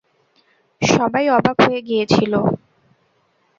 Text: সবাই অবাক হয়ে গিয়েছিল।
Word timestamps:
সবাই 0.81 1.25
অবাক 1.29 1.57
হয়ে 1.65 1.81
গিয়েছিল। 1.87 2.33